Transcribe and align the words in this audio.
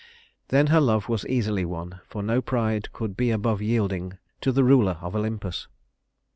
Then 0.47 0.65
her 0.73 0.81
love 0.81 1.09
was 1.09 1.27
easily 1.27 1.63
won, 1.63 2.01
for 2.07 2.23
no 2.23 2.41
pride 2.41 2.91
could 2.91 3.15
be 3.15 3.29
above 3.29 3.61
yielding 3.61 4.17
to 4.41 4.51
the 4.51 4.63
ruler 4.63 4.97
of 4.99 5.15
Olympus. 5.15 5.67